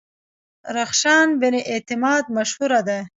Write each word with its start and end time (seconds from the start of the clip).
رخشان 0.77 1.27
بني 1.41 1.61
اعتماد 1.71 2.23
مشهوره 2.37 2.81
ده. 2.87 2.99